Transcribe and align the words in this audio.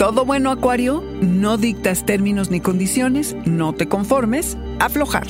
Todo 0.00 0.24
bueno, 0.24 0.50
Acuario, 0.50 1.04
no 1.20 1.58
dictas 1.58 2.06
términos 2.06 2.50
ni 2.50 2.60
condiciones, 2.60 3.36
no 3.44 3.74
te 3.74 3.86
conformes, 3.86 4.56
aflojar. 4.78 5.26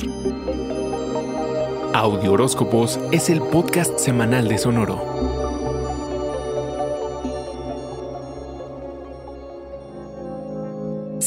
Audio 1.93 2.31
Horóscopos 2.31 2.97
es 3.11 3.29
el 3.29 3.41
podcast 3.41 3.99
semanal 3.99 4.47
de 4.47 4.57
Sonoro. 4.57 5.40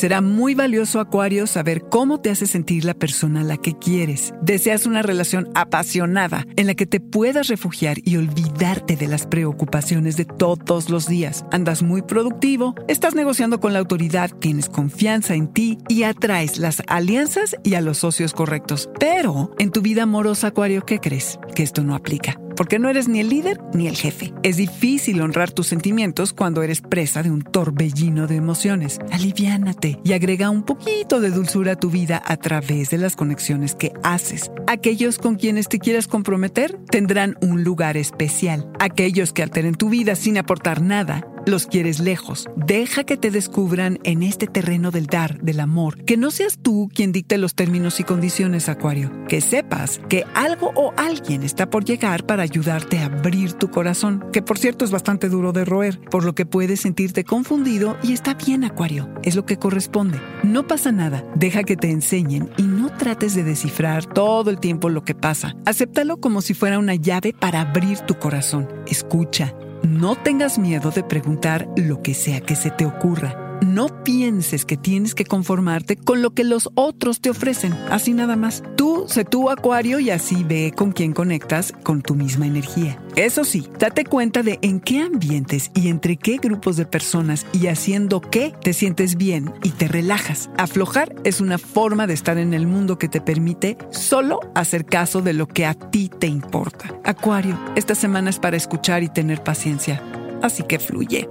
Será 0.04 0.20
muy 0.20 0.54
valioso, 0.54 1.00
Acuario, 1.00 1.46
saber 1.46 1.80
cómo 1.88 2.20
te 2.20 2.28
hace 2.28 2.46
sentir 2.46 2.84
la 2.84 2.92
persona 2.92 3.40
a 3.40 3.44
la 3.44 3.56
que 3.56 3.72
quieres. 3.72 4.34
Deseas 4.42 4.84
una 4.84 5.00
relación 5.00 5.48
apasionada 5.54 6.46
en 6.56 6.66
la 6.66 6.74
que 6.74 6.84
te 6.84 7.00
puedas 7.00 7.48
refugiar 7.48 7.96
y 8.04 8.18
olvidarte 8.18 8.96
de 8.96 9.08
las 9.08 9.26
preocupaciones 9.26 10.18
de 10.18 10.26
todos 10.26 10.90
los 10.90 11.08
días. 11.08 11.46
Andas 11.52 11.82
muy 11.82 12.02
productivo, 12.02 12.74
estás 12.86 13.14
negociando 13.14 13.60
con 13.60 13.72
la 13.72 13.78
autoridad, 13.78 14.30
tienes 14.40 14.68
confianza 14.68 15.36
en 15.36 15.50
ti 15.50 15.78
y 15.88 16.02
atraes 16.02 16.58
las 16.58 16.82
alianzas 16.86 17.56
y 17.64 17.72
a 17.72 17.80
los 17.80 17.96
socios 17.96 18.34
correctos. 18.34 18.90
Pero 19.00 19.54
en 19.58 19.70
tu 19.70 19.80
vida 19.80 20.02
amorosa, 20.02 20.48
Acuario, 20.48 20.84
¿qué 20.84 21.00
crees? 21.00 21.38
Que 21.54 21.62
esto 21.62 21.82
no 21.82 21.94
aplica 21.94 22.38
porque 22.56 22.78
no 22.78 22.88
eres 22.88 23.08
ni 23.08 23.20
el 23.20 23.28
líder 23.28 23.60
ni 23.72 23.88
el 23.88 23.96
jefe. 23.96 24.32
Es 24.42 24.56
difícil 24.56 25.20
honrar 25.20 25.50
tus 25.50 25.66
sentimientos 25.66 26.32
cuando 26.32 26.62
eres 26.62 26.80
presa 26.80 27.22
de 27.22 27.30
un 27.30 27.42
torbellino 27.42 28.26
de 28.26 28.36
emociones. 28.36 29.00
Aliviánate 29.10 30.00
y 30.04 30.12
agrega 30.12 30.50
un 30.50 30.62
poquito 30.62 31.20
de 31.20 31.30
dulzura 31.30 31.72
a 31.72 31.76
tu 31.76 31.90
vida 31.90 32.22
a 32.24 32.36
través 32.36 32.90
de 32.90 32.98
las 32.98 33.16
conexiones 33.16 33.74
que 33.74 33.92
haces. 34.02 34.50
Aquellos 34.66 35.18
con 35.18 35.36
quienes 35.36 35.68
te 35.68 35.78
quieras 35.78 36.08
comprometer 36.08 36.78
tendrán 36.90 37.36
un 37.40 37.64
lugar 37.64 37.96
especial. 37.96 38.70
Aquellos 38.78 39.32
que 39.32 39.42
alteren 39.42 39.74
tu 39.74 39.88
vida 39.88 40.14
sin 40.14 40.38
aportar 40.38 40.82
nada 40.82 41.26
los 41.46 41.66
quieres 41.66 42.00
lejos. 42.00 42.46
Deja 42.56 43.04
que 43.04 43.16
te 43.16 43.30
descubran 43.30 43.98
en 44.04 44.22
este 44.22 44.46
terreno 44.46 44.90
del 44.90 45.06
dar, 45.06 45.40
del 45.40 45.60
amor. 45.60 46.04
Que 46.04 46.16
no 46.16 46.30
seas 46.30 46.58
tú 46.60 46.88
quien 46.94 47.12
dicte 47.12 47.38
los 47.38 47.54
términos 47.54 48.00
y 48.00 48.04
condiciones, 48.04 48.68
Acuario. 48.68 49.10
Que 49.28 49.40
sepas 49.40 50.00
que 50.08 50.24
algo 50.34 50.72
o 50.74 50.92
alguien 50.96 51.42
está 51.42 51.70
por 51.70 51.84
llegar 51.84 52.26
para 52.26 52.42
ayudarte 52.42 52.98
a 52.98 53.06
abrir 53.06 53.52
tu 53.54 53.70
corazón, 53.70 54.24
que 54.32 54.42
por 54.42 54.58
cierto 54.58 54.84
es 54.84 54.90
bastante 54.90 55.28
duro 55.28 55.52
de 55.52 55.64
roer, 55.64 56.00
por 56.10 56.24
lo 56.24 56.34
que 56.34 56.46
puedes 56.46 56.80
sentirte 56.80 57.24
confundido 57.24 57.96
y 58.02 58.12
está 58.12 58.34
bien, 58.34 58.64
Acuario. 58.64 59.08
Es 59.22 59.36
lo 59.36 59.46
que 59.46 59.58
corresponde. 59.58 60.20
No 60.42 60.66
pasa 60.66 60.92
nada. 60.92 61.24
Deja 61.34 61.64
que 61.64 61.76
te 61.76 61.90
enseñen 61.90 62.50
y 62.56 62.62
no 62.62 62.90
trates 62.96 63.34
de 63.34 63.44
descifrar 63.44 64.06
todo 64.06 64.50
el 64.50 64.58
tiempo 64.60 64.88
lo 64.88 65.04
que 65.04 65.14
pasa. 65.14 65.54
Acéptalo 65.64 66.18
como 66.18 66.42
si 66.42 66.54
fuera 66.54 66.78
una 66.78 66.94
llave 66.94 67.32
para 67.32 67.60
abrir 67.60 68.00
tu 68.00 68.14
corazón. 68.18 68.68
Escucha, 68.86 69.54
no 69.84 70.16
tengas 70.16 70.58
miedo 70.58 70.90
de 70.90 71.02
preguntar 71.02 71.68
lo 71.76 72.02
que 72.02 72.14
sea 72.14 72.40
que 72.40 72.56
se 72.56 72.70
te 72.70 72.86
ocurra. 72.86 73.43
No 73.64 74.04
pienses 74.04 74.66
que 74.66 74.76
tienes 74.76 75.14
que 75.14 75.24
conformarte 75.24 75.96
con 75.96 76.20
lo 76.20 76.34
que 76.34 76.44
los 76.44 76.68
otros 76.74 77.22
te 77.22 77.30
ofrecen, 77.30 77.72
así 77.90 78.12
nada 78.12 78.36
más. 78.36 78.62
Tú 78.76 79.06
sé 79.08 79.24
tu 79.24 79.48
acuario 79.48 79.98
y 80.00 80.10
así 80.10 80.44
ve 80.44 80.74
con 80.76 80.92
quién 80.92 81.14
conectas 81.14 81.72
con 81.82 82.02
tu 82.02 82.14
misma 82.14 82.46
energía. 82.46 83.02
Eso 83.16 83.42
sí, 83.42 83.66
date 83.78 84.04
cuenta 84.04 84.42
de 84.42 84.58
en 84.60 84.80
qué 84.80 85.00
ambientes 85.00 85.70
y 85.74 85.88
entre 85.88 86.18
qué 86.18 86.36
grupos 86.36 86.76
de 86.76 86.84
personas 86.84 87.46
y 87.54 87.68
haciendo 87.68 88.20
qué 88.20 88.52
te 88.62 88.74
sientes 88.74 89.16
bien 89.16 89.50
y 89.62 89.70
te 89.70 89.88
relajas. 89.88 90.50
Aflojar 90.58 91.14
es 91.24 91.40
una 91.40 91.56
forma 91.56 92.06
de 92.06 92.12
estar 92.12 92.36
en 92.36 92.52
el 92.52 92.66
mundo 92.66 92.98
que 92.98 93.08
te 93.08 93.22
permite 93.22 93.78
solo 93.88 94.40
hacer 94.54 94.84
caso 94.84 95.22
de 95.22 95.32
lo 95.32 95.48
que 95.48 95.64
a 95.64 95.72
ti 95.72 96.10
te 96.10 96.26
importa. 96.26 96.94
Acuario, 97.02 97.58
esta 97.76 97.94
semana 97.94 98.28
es 98.28 98.38
para 98.38 98.58
escuchar 98.58 99.02
y 99.02 99.08
tener 99.08 99.42
paciencia, 99.42 100.02
así 100.42 100.64
que 100.64 100.78
fluye. 100.78 101.30